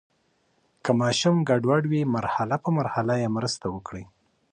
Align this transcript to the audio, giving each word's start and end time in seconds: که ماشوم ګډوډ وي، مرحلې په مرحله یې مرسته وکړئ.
که 0.83 0.91
ماشوم 1.01 1.35
ګډوډ 1.49 1.83
وي، 1.87 2.01
مرحلې 2.15 2.57
په 2.63 2.69
مرحله 2.77 3.13
یې 3.21 3.27
مرسته 3.37 3.65
وکړئ. 3.75 4.03